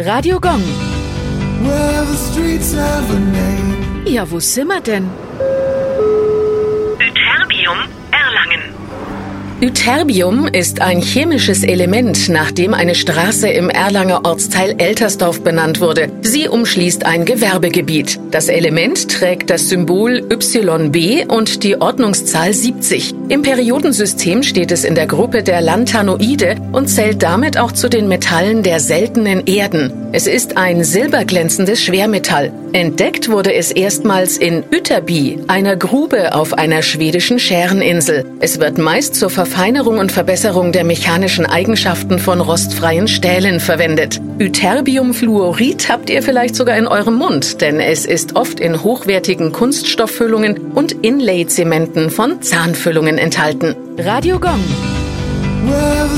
[0.00, 0.62] Radio Gong.
[1.64, 4.04] Well, the streets have a name.
[4.06, 5.10] Ja, wo sind wir denn?
[7.00, 7.78] Ytterbium,
[8.12, 8.62] Erlangen.
[9.60, 16.12] Ytterbium ist ein chemisches Element, nach dem eine Straße im Erlanger Ortsteil Eltersdorf benannt wurde.
[16.22, 18.20] Sie umschließt ein Gewerbegebiet.
[18.30, 23.16] Das Element trägt das Symbol YB und die Ordnungszahl 70.
[23.30, 28.08] Im Periodensystem steht es in der Gruppe der Lantanoide und zählt damit auch zu den
[28.08, 29.92] Metallen der seltenen Erden.
[30.12, 32.50] Es ist ein silberglänzendes Schwermetall.
[32.72, 38.24] Entdeckt wurde es erstmals in Ytterby, einer Grube auf einer schwedischen Schäreninsel.
[38.40, 44.20] Es wird meist zur Verfeinerung und Verbesserung der mechanischen Eigenschaften von rostfreien Stählen verwendet.
[44.38, 50.72] Ytterbiumfluorid habt ihr vielleicht sogar in eurem Mund, denn es ist oft in hochwertigen Kunststofffüllungen
[50.72, 53.76] und Inlay-Zementen von Zahnfüllungen enthalten.
[53.98, 54.60] Radio Gong.
[55.66, 56.08] Well,